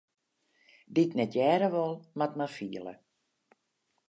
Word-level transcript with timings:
Dy't 0.93 1.13
net 1.17 1.37
hearre 1.41 1.69
wol, 1.75 1.95
moat 2.17 2.33
mar 2.39 2.51
fiele. 2.57 2.93